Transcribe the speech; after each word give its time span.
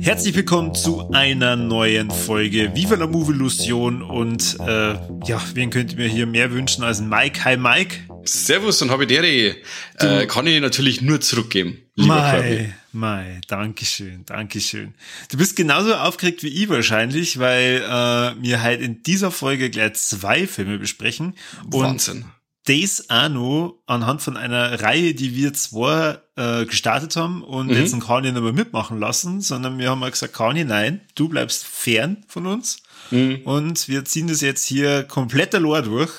Herzlich 0.00 0.36
willkommen 0.36 0.74
zu 0.74 1.08
einer 1.12 1.56
neuen 1.56 2.10
Folge 2.10 2.74
Viva 2.74 2.96
la 2.96 3.06
Movie 3.06 3.32
Illusion 3.32 4.02
und 4.02 4.58
äh, 4.60 4.92
ja, 5.24 5.40
wen 5.54 5.70
könnt 5.70 5.92
ihr 5.92 5.98
mir 5.98 6.08
hier 6.08 6.26
mehr 6.26 6.52
wünschen 6.52 6.84
als 6.84 7.00
Mike? 7.00 7.42
Hi 7.44 7.56
Mike. 7.56 8.09
Servus 8.24 8.82
und 8.82 8.90
Habidere. 8.90 9.56
Äh, 9.98 10.26
kann 10.26 10.46
ich 10.46 10.60
natürlich 10.60 11.00
nur 11.00 11.20
zurückgeben. 11.20 11.78
Lieber 11.94 12.14
Mai, 12.14 12.74
Mai, 12.92 13.40
Dankeschön, 13.48 14.24
Dankeschön. 14.26 14.94
Du 15.30 15.36
bist 15.36 15.56
genauso 15.56 15.94
aufgeregt 15.94 16.42
wie 16.42 16.48
ich 16.48 16.68
wahrscheinlich, 16.68 17.38
weil 17.38 17.82
äh, 17.84 18.42
wir 18.42 18.62
halt 18.62 18.80
in 18.80 19.02
dieser 19.02 19.30
Folge 19.30 19.70
gleich 19.70 19.94
zwei 19.94 20.46
Filme 20.46 20.78
besprechen. 20.78 21.34
Wahnsinn. 21.66 22.22
Und 22.22 22.32
das 22.64 23.08
auch 23.08 23.28
noch 23.28 23.82
anhand 23.86 24.22
von 24.22 24.36
einer 24.36 24.80
Reihe, 24.82 25.14
die 25.14 25.34
wir 25.34 25.52
zwar 25.54 26.22
äh, 26.36 26.66
gestartet 26.66 27.16
haben 27.16 27.42
und 27.42 27.68
mhm. 27.68 27.74
jetzt 27.74 27.92
einen 27.92 28.02
Kanye 28.02 28.32
nicht 28.32 28.42
mehr 28.42 28.52
mitmachen 28.52 28.98
lassen, 28.98 29.40
sondern 29.40 29.78
wir 29.78 29.90
haben 29.90 29.98
mal 29.98 30.10
gesagt, 30.10 30.34
Kanye, 30.34 30.64
nein, 30.64 31.00
du 31.14 31.28
bleibst 31.28 31.66
fern 31.66 32.18
von 32.28 32.46
uns 32.46 32.82
mhm. 33.10 33.40
und 33.44 33.88
wir 33.88 34.04
ziehen 34.04 34.28
das 34.28 34.40
jetzt 34.40 34.66
hier 34.66 35.04
komplett 35.04 35.54
allein 35.54 35.84
durch. 35.84 36.12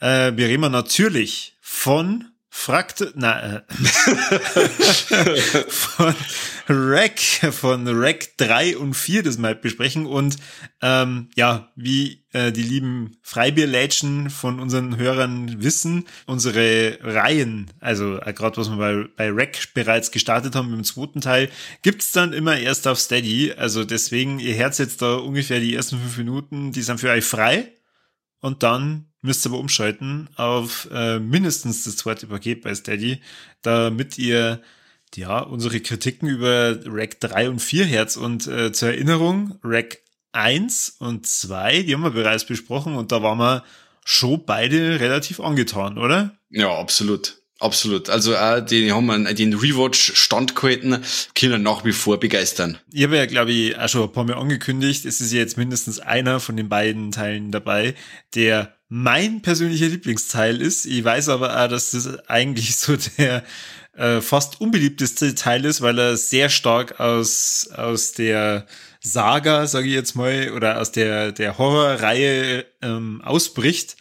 Äh, 0.00 0.36
wir 0.36 0.48
reden 0.48 0.72
natürlich 0.72 1.56
von 1.60 2.36
Fragt, 2.58 3.12
na, 3.14 3.58
äh, 3.58 3.62
von 5.68 6.14
Rack, 6.68 7.20
von 7.20 7.86
Rack 7.86 8.38
3 8.38 8.78
und 8.78 8.94
4 8.94 9.22
das 9.22 9.36
mal 9.36 9.54
besprechen. 9.54 10.06
Und 10.06 10.36
ähm, 10.80 11.28
ja, 11.36 11.70
wie 11.76 12.24
äh, 12.32 12.52
die 12.52 12.62
lieben 12.62 13.18
Freibierlädchen 13.22 14.30
von 14.30 14.58
unseren 14.58 14.96
Hörern 14.96 15.62
wissen, 15.62 16.06
unsere 16.24 16.98
Reihen, 17.02 17.70
also 17.78 18.18
äh, 18.20 18.32
gerade 18.32 18.56
was 18.56 18.70
wir 18.70 18.78
bei, 18.78 19.06
bei 19.16 19.30
Rack 19.30 19.74
bereits 19.74 20.10
gestartet 20.10 20.56
haben 20.56 20.72
im 20.72 20.82
zweiten 20.82 21.20
Teil, 21.20 21.50
gibt's 21.82 22.12
dann 22.12 22.32
immer 22.32 22.56
erst 22.56 22.88
auf 22.88 22.98
Steady, 22.98 23.52
also 23.52 23.84
deswegen, 23.84 24.40
ihr 24.40 24.54
Herz 24.54 24.78
jetzt 24.78 25.02
da 25.02 25.16
ungefähr 25.16 25.60
die 25.60 25.74
ersten 25.74 25.98
fünf 25.98 26.16
Minuten, 26.16 26.72
die 26.72 26.82
sind 26.82 27.00
für 27.00 27.10
euch 27.10 27.24
frei. 27.24 27.70
Und 28.40 28.62
dann 28.62 29.12
müsst 29.26 29.44
ihr 29.46 29.50
aber 29.50 29.58
umschalten 29.58 30.28
auf 30.36 30.88
äh, 30.92 31.18
mindestens 31.18 31.84
das 31.84 31.96
zweite 31.96 32.26
Paket 32.26 32.62
bei 32.62 32.74
Steady, 32.74 33.20
damit 33.62 34.18
ihr 34.18 34.62
ja 35.14 35.40
unsere 35.40 35.80
Kritiken 35.80 36.28
über 36.28 36.78
Rack 36.86 37.20
3 37.20 37.50
und 37.50 37.60
4 37.60 37.84
Herz 37.84 38.16
und 38.16 38.46
äh, 38.46 38.72
zur 38.72 38.88
Erinnerung, 38.88 39.58
Rack 39.62 39.98
1 40.32 40.96
und 40.98 41.26
2, 41.26 41.82
die 41.82 41.94
haben 41.94 42.02
wir 42.02 42.10
bereits 42.10 42.44
besprochen 42.44 42.96
und 42.96 43.12
da 43.12 43.22
waren 43.22 43.38
wir 43.38 43.64
schon 44.04 44.44
beide 44.44 45.00
relativ 45.00 45.40
angetan, 45.40 45.98
oder? 45.98 46.36
Ja, 46.50 46.78
absolut. 46.78 47.38
Absolut. 47.58 48.10
Also 48.10 48.36
auch 48.36 48.60
die 48.60 48.92
haben 48.92 49.10
einen, 49.10 49.34
den 49.34 49.54
Rewatch 49.54 50.12
standgehalten, 50.14 51.02
können 51.34 51.62
nach 51.62 51.84
wie 51.86 51.92
vor 51.92 52.20
begeistern. 52.20 52.78
Ich 52.92 53.04
habe 53.04 53.16
ja, 53.16 53.24
glaube 53.24 53.52
ich, 53.52 53.78
auch 53.78 53.88
schon 53.88 54.02
ein 54.02 54.12
paar 54.12 54.24
Mal 54.24 54.34
angekündigt, 54.34 55.06
es 55.06 55.22
ist 55.22 55.32
ja 55.32 55.38
jetzt 55.38 55.56
mindestens 55.56 55.98
einer 55.98 56.38
von 56.38 56.56
den 56.56 56.68
beiden 56.68 57.12
Teilen 57.12 57.52
dabei, 57.52 57.94
der 58.34 58.75
mein 58.88 59.42
persönlicher 59.42 59.86
Lieblingsteil 59.86 60.60
ist. 60.60 60.86
Ich 60.86 61.04
weiß 61.04 61.28
aber 61.28 61.62
auch, 61.62 61.68
dass 61.68 61.90
das 61.90 62.18
eigentlich 62.28 62.76
so 62.76 62.96
der 63.18 63.44
äh, 63.94 64.20
fast 64.20 64.60
unbeliebteste 64.60 65.34
Teil 65.34 65.64
ist, 65.64 65.80
weil 65.80 65.98
er 65.98 66.16
sehr 66.16 66.48
stark 66.48 67.00
aus, 67.00 67.68
aus 67.74 68.12
der 68.12 68.66
Saga, 69.00 69.66
sage 69.66 69.88
ich 69.88 69.94
jetzt 69.94 70.14
mal, 70.14 70.50
oder 70.52 70.80
aus 70.80 70.92
der, 70.92 71.32
der 71.32 71.58
Horrorreihe 71.58 72.66
ähm, 72.82 73.22
ausbricht 73.24 73.96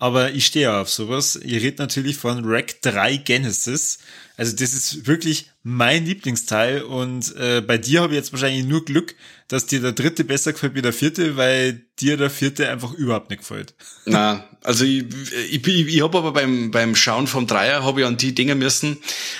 aber 0.00 0.32
ich 0.32 0.46
stehe 0.46 0.72
auf 0.72 0.88
sowas. 0.88 1.36
Ihr 1.36 1.60
redet 1.60 1.78
natürlich 1.78 2.16
von 2.16 2.42
Rack 2.44 2.80
3 2.80 3.18
Genesis. 3.18 3.98
Also 4.38 4.56
das 4.56 4.72
ist 4.72 5.06
wirklich 5.06 5.50
mein 5.62 6.06
Lieblingsteil 6.06 6.80
und 6.80 7.36
äh, 7.36 7.60
bei 7.60 7.76
dir 7.76 8.00
habe 8.00 8.14
ich 8.14 8.16
jetzt 8.16 8.32
wahrscheinlich 8.32 8.64
nur 8.64 8.82
Glück, 8.86 9.14
dass 9.48 9.66
dir 9.66 9.80
der 9.80 9.92
dritte 9.92 10.24
besser 10.24 10.54
gefällt 10.54 10.74
wie 10.74 10.80
der 10.80 10.94
vierte, 10.94 11.36
weil 11.36 11.84
dir 12.00 12.16
der 12.16 12.30
vierte 12.30 12.70
einfach 12.70 12.94
überhaupt 12.94 13.28
nicht 13.28 13.40
gefällt. 13.40 13.74
Na, 14.06 14.48
also 14.62 14.86
ich, 14.86 15.04
ich, 15.50 15.66
ich, 15.66 15.94
ich 15.94 16.02
habe 16.02 16.16
aber 16.16 16.32
beim, 16.32 16.70
beim 16.70 16.94
Schauen 16.94 17.26
vom 17.26 17.46
Dreier 17.46 17.84
habe 17.84 18.00
ich 18.00 18.06
an 18.06 18.16
die 18.16 18.34
Dinge 18.34 18.54
müssen, 18.54 18.96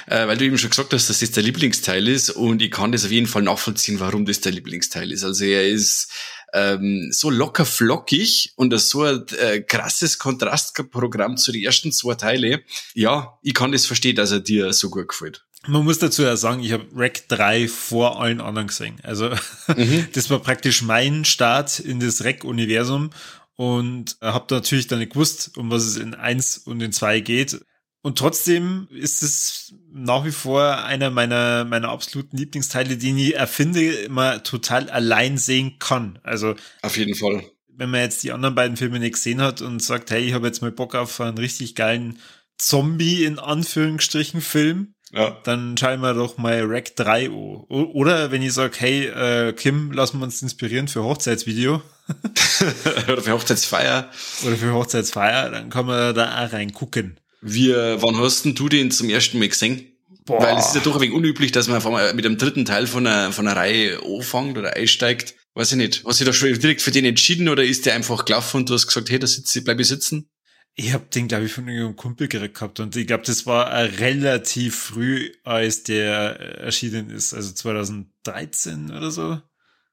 äh, 0.09 0.27
weil 0.27 0.37
du 0.37 0.45
eben 0.45 0.59
schon 0.59 0.69
gesagt 0.69 0.93
hast, 0.93 1.09
dass 1.09 1.21
das 1.21 1.31
der 1.31 1.43
Lieblingsteil 1.43 2.07
ist 2.07 2.29
und 2.29 2.61
ich 2.61 2.71
kann 2.71 2.93
das 2.93 3.07
auf 3.07 3.11
jeden 3.11 3.27
Fall 3.27 3.43
nachvollziehen, 3.43 3.99
warum 4.01 4.27
das 4.27 4.43
der 4.43 4.53
Lieblingsteil 4.53 5.11
ist. 5.13 5.25
Also 5.25 5.47
er 5.47 5.67
ist 5.67 6.13
ähm, 6.53 7.09
so 7.13 7.31
locker 7.31 7.65
flockig 7.65 8.53
und 8.57 8.77
so 8.79 9.05
ein 9.05 9.25
äh, 9.39 9.61
krasses 9.61 10.19
Kontrastprogramm 10.19 11.37
zu 11.37 11.53
den 11.53 11.63
ersten 11.63 11.93
zwei 11.93 12.15
Teile. 12.15 12.63
Ja, 12.95 13.39
ich 13.43 13.55
kann 13.55 13.73
das 13.73 13.87
verstehen, 13.87 14.17
dass 14.17 14.31
er 14.31 14.41
dir 14.41 14.73
so 14.73 14.91
gut 14.91 15.09
gefällt. 15.09 15.45
Man 15.67 15.85
muss 15.85 15.99
dazu 15.99 16.23
ja 16.23 16.37
sagen, 16.37 16.63
ich 16.63 16.73
habe 16.73 16.87
Rack 16.95 17.29
3 17.29 17.69
vor 17.69 18.21
allen 18.21 18.41
anderen 18.41 18.69
gesehen. 18.69 18.99
Also 19.03 19.31
mhm. 19.77 20.09
das 20.15 20.31
war 20.31 20.39
praktisch 20.39 20.83
mein 20.83 21.25
Start 21.25 21.81
in 21.81 22.01
das 22.01 22.25
Rack-Universum 22.25 23.11
und 23.57 24.17
habe 24.23 24.55
natürlich 24.55 24.87
dann 24.87 25.01
nicht 25.01 25.13
gewusst, 25.13 25.59
um 25.59 25.71
was 25.71 25.85
es 25.85 25.99
in 25.99 26.15
1 26.15 26.59
und 26.59 26.81
in 26.81 26.93
2 26.93 27.21
geht. 27.21 27.61
Und 28.03 28.19
trotzdem 28.19 28.89
ist 28.91 29.23
es 29.23 29.75
nach 29.93 30.25
wie 30.25 30.31
vor 30.31 30.85
einer 30.85 31.11
meiner, 31.11 31.65
meiner 31.65 31.91
absoluten 31.91 32.37
Lieblingsteile, 32.37 32.97
den 32.97 33.19
ich 33.19 33.37
erfinde, 33.37 33.93
immer 33.93 34.43
total 34.43 34.89
allein 34.89 35.37
sehen 35.37 35.79
kann. 35.79 36.19
Also. 36.23 36.55
Auf 36.83 36.97
jeden 36.97 37.15
Fall. 37.15 37.45
Wenn 37.69 37.91
man 37.91 38.01
jetzt 38.01 38.23
die 38.23 38.33
anderen 38.33 38.55
beiden 38.55 38.77
Filme 38.77 38.99
nicht 38.99 39.15
gesehen 39.15 39.43
hat 39.43 39.61
und 39.61 39.83
sagt, 39.83 40.11
hey, 40.11 40.23
ich 40.23 40.33
habe 40.33 40.47
jetzt 40.47 40.63
mal 40.63 40.73
Bock 40.73 40.95
auf 40.95 41.21
einen 41.21 41.39
richtig 41.39 41.75
geilen 41.75 42.19
Zombie 42.57 43.25
in 43.25 43.39
Anführungsstrichen 43.39 44.41
Film, 44.41 44.95
ja. 45.13 45.39
dann 45.45 45.77
schauen 45.77 46.01
wir 46.01 46.15
doch 46.15 46.39
mal 46.39 46.63
Rack 46.65 46.97
3 46.97 47.27
an. 47.27 47.35
Oder 47.69 48.31
wenn 48.31 48.43
ich 48.43 48.53
sage, 48.53 48.77
hey, 48.79 49.07
äh, 49.07 49.53
Kim, 49.53 49.93
lassen 49.93 50.19
wir 50.19 50.25
uns 50.25 50.41
inspirieren 50.41 50.89
für 50.89 51.05
Hochzeitsvideo. 51.05 51.83
Oder 53.09 53.23
für 53.23 53.33
Hochzeitsfeier. 53.33 54.11
Oder 54.45 54.57
für 54.57 54.73
Hochzeitsfeier, 54.73 55.51
dann 55.51 55.71
kann 55.71 55.87
man 55.87 56.15
da 56.15 56.45
auch 56.45 56.53
reingucken. 56.53 57.19
Wie, 57.41 57.73
wann 57.73 58.19
hast 58.19 58.45
denn 58.45 58.55
du 58.55 58.69
den 58.69 58.91
zum 58.91 59.09
ersten 59.09 59.39
Mal 59.39 59.49
gesehen? 59.49 59.87
Boah. 60.25 60.43
Weil 60.43 60.59
es 60.59 60.69
ist 60.69 60.75
ja 60.75 60.81
doch 60.83 60.97
ein 60.97 61.01
wenig 61.01 61.15
unüblich, 61.15 61.53
dass 61.53 61.69
man 61.69 61.83
mit 62.15 62.25
dem 62.25 62.39
dritten 62.39 62.65
Teil 62.65 62.87
von 62.87 63.07
einer, 63.07 63.33
von 63.33 63.47
einer 63.47 63.57
Reihe 63.57 64.01
anfängt 64.03 64.59
oder 64.59 64.77
einsteigt. 64.77 65.35
Weiß 65.55 65.73
ich 65.73 65.79
nicht. 65.79 66.05
Hast 66.05 66.21
du 66.21 66.25
dich 66.25 66.33
da 66.33 66.39
schon 66.39 66.61
direkt 66.61 66.83
für 66.83 66.91
den 66.91 67.05
entschieden 67.05 67.49
oder 67.49 67.65
ist 67.65 67.87
der 67.87 67.95
einfach 67.95 68.25
gelaufen 68.25 68.59
und 68.59 68.71
du 68.71 68.75
hast 68.75 68.87
gesagt, 68.87 69.11
hey, 69.11 69.19
da 69.19 69.27
sitze, 69.27 69.63
bleib 69.63 69.81
ich 69.81 69.89
sitzen? 69.89 70.31
Ich 70.77 70.93
habe 70.93 71.07
den, 71.13 71.27
glaube 71.27 71.47
ich, 71.47 71.53
von 71.53 71.67
irgendeinem 71.67 71.97
Kumpel 71.97 72.29
gekriegt 72.29 72.55
gehabt 72.55 72.79
und 72.79 72.95
ich 72.95 73.07
glaube, 73.07 73.25
das 73.27 73.45
war 73.45 73.73
relativ 73.73 74.77
früh, 74.77 75.33
als 75.43 75.83
der 75.83 76.39
erschienen 76.61 77.11
ist, 77.11 77.35
also 77.35 77.53
2013 77.53 78.91
oder 78.91 79.11
so. 79.11 79.41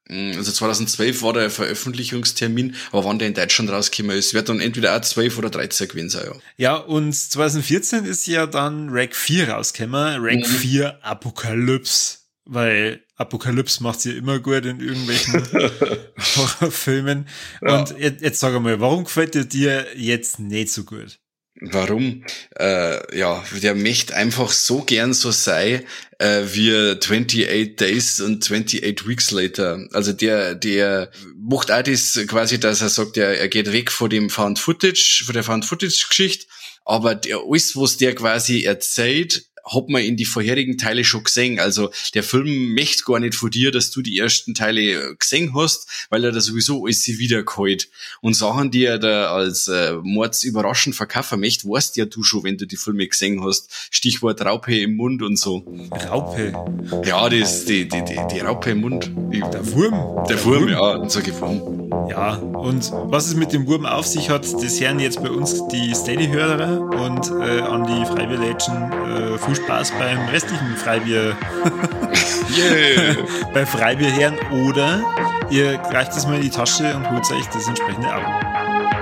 Mm, 0.08 0.32
also 0.36 0.50
2012 0.50 1.22
war 1.22 1.32
der 1.34 1.50
Veröffentlichungstermin, 1.50 2.74
aber 2.92 3.04
wann 3.04 3.18
der 3.18 3.28
in 3.28 3.34
Deutschland 3.34 3.70
rausgekommen 3.70 4.16
ist, 4.16 4.34
wird 4.34 4.48
dann 4.48 4.60
entweder 4.60 4.96
auch 4.96 5.00
12 5.00 5.38
oder 5.38 5.50
13 5.50 5.88
gewesen 5.88 6.10
sein, 6.10 6.26
ja. 6.26 6.40
Ja, 6.56 6.76
und 6.76 7.12
2014 7.12 8.04
ist 8.04 8.26
ja 8.26 8.46
dann 8.46 8.88
Rack 8.90 9.14
4 9.14 9.50
rausgekommen, 9.50 10.20
Rack 10.20 10.40
mhm. 10.40 10.44
4 10.44 11.04
Apokalypse, 11.04 12.18
weil 12.46 13.02
Apokalypse 13.16 13.82
macht 13.82 14.04
ja 14.04 14.12
immer 14.12 14.38
gut 14.38 14.64
in 14.64 14.80
irgendwelchen 14.80 15.42
Horrorfilmen. 16.36 17.28
Ja. 17.60 17.78
Und 17.78 17.98
jetzt, 17.98 18.22
jetzt 18.22 18.40
sag 18.40 18.58
mal, 18.60 18.80
warum 18.80 19.04
gefällt 19.04 19.34
dir 19.34 19.44
dir 19.44 19.86
jetzt 19.96 20.38
nicht 20.38 20.70
so 20.70 20.84
gut? 20.84 21.18
Warum? 21.60 22.24
Äh, 22.58 23.18
ja, 23.18 23.44
der 23.62 23.74
möchte 23.74 24.14
einfach 24.14 24.52
so 24.52 24.82
gern 24.82 25.12
so 25.12 25.32
sein 25.32 25.82
äh, 26.18 26.42
wie 26.52 26.72
28 26.72 27.76
Days 27.76 28.20
und 28.20 28.44
28 28.44 29.08
Weeks 29.08 29.30
Later. 29.32 29.84
Also 29.92 30.12
der, 30.12 30.54
der 30.54 31.10
macht 31.36 31.72
auch 31.72 31.82
das 31.82 32.18
quasi, 32.28 32.60
dass 32.60 32.80
er 32.80 32.88
sagt, 32.88 33.16
er, 33.16 33.38
er 33.38 33.48
geht 33.48 33.72
weg 33.72 33.90
von 33.90 34.08
dem 34.08 34.30
Found 34.30 34.60
Footage, 34.60 35.24
von 35.24 35.34
der 35.34 35.42
Found 35.42 35.64
Footage 35.64 36.06
Geschichte, 36.08 36.46
aber 36.84 37.16
der, 37.16 37.38
alles, 37.44 37.76
was 37.76 37.96
der 37.96 38.14
quasi 38.14 38.62
erzählt, 38.62 39.44
hat 39.68 39.88
man 39.88 40.02
in 40.02 40.16
die 40.16 40.24
vorherigen 40.24 40.78
Teile 40.78 41.04
schon 41.04 41.24
gesehen. 41.24 41.58
Also 41.58 41.90
der 42.14 42.22
Film 42.22 42.74
möchte 42.74 43.04
gar 43.04 43.20
nicht 43.20 43.34
von 43.34 43.50
dir, 43.50 43.70
dass 43.70 43.90
du 43.90 44.02
die 44.02 44.18
ersten 44.18 44.54
Teile 44.54 45.16
gesehen 45.16 45.54
hast, 45.54 45.88
weil 46.10 46.24
er 46.24 46.32
da 46.32 46.40
sowieso 46.40 46.84
alles 46.84 47.06
wiedergeholt. 47.06 47.88
Und 48.20 48.34
Sachen, 48.34 48.70
die 48.70 48.84
er 48.84 48.98
da 48.98 49.32
als 49.32 49.68
äh, 49.68 49.94
Mords 50.02 50.42
überraschend 50.42 50.94
verkaufen 50.94 51.40
möchte, 51.40 51.68
weißt 51.68 51.96
ja 51.96 52.04
du 52.04 52.22
schon, 52.22 52.44
wenn 52.44 52.58
du 52.58 52.66
die 52.66 52.76
Filme 52.76 53.06
gesehen 53.06 53.44
hast. 53.44 53.70
Stichwort 53.90 54.40
Raupe 54.44 54.78
im 54.78 54.96
Mund 54.96 55.22
und 55.22 55.36
so. 55.36 55.64
Raupe? 56.08 56.52
Ja, 57.04 57.28
das, 57.28 57.64
die, 57.64 57.88
die, 57.88 58.04
die, 58.04 58.18
die 58.32 58.40
Raupe 58.40 58.70
im 58.70 58.80
Mund. 58.80 59.10
Die, 59.32 59.40
der 59.40 59.72
Wurm? 59.72 60.24
Der, 60.28 60.36
der 60.36 60.44
Wurm, 60.44 60.62
Wurm, 60.62 60.68
ja, 60.68 61.08
so 61.08 61.20
Wurm. 61.40 61.77
Ja, 62.08 62.34
und 62.34 62.92
was 62.92 63.26
es 63.26 63.34
mit 63.34 63.52
dem 63.52 63.66
Wurm 63.66 63.86
auf 63.86 64.06
sich 64.06 64.30
hat, 64.30 64.44
das 64.44 64.80
hören 64.80 64.98
jetzt 65.00 65.22
bei 65.22 65.30
uns 65.30 65.66
die 65.68 65.94
Steady-Hörer 65.94 66.80
und 66.80 67.30
äh, 67.30 67.60
an 67.60 67.86
die 67.86 68.04
Freibier-Legend 68.04 68.94
äh, 68.94 69.38
viel 69.38 69.54
Spaß 69.54 69.92
beim 69.98 70.18
restlichen 70.28 70.76
Freibier. 70.76 71.36
yeah. 72.56 73.16
bei 73.52 73.64
Freibier 73.64 74.14
hören 74.14 74.38
oder 74.68 75.02
ihr 75.50 75.78
greift 75.78 76.12
es 76.12 76.26
mal 76.26 76.36
in 76.36 76.42
die 76.42 76.50
Tasche 76.50 76.94
und 76.94 77.10
holt 77.10 77.30
euch 77.30 77.46
das 77.52 77.68
entsprechende 77.68 78.08
Abo. 78.08 78.97